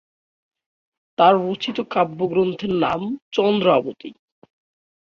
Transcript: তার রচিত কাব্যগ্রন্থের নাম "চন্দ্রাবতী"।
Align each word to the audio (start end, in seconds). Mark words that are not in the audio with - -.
তার 1.17 1.33
রচিত 1.45 1.77
কাব্যগ্রন্থের 1.89 2.73
নাম 2.75 3.01
"চন্দ্রাবতী"। 3.31 4.09